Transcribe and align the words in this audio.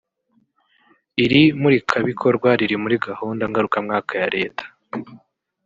Iri 1.23 1.41
murikabikorwa 1.61 2.49
riri 2.59 2.75
muri 2.83 2.95
gahunda 3.07 3.43
ngarukamwaka 3.49 4.13
ya 4.21 4.27
Leta 4.35 4.63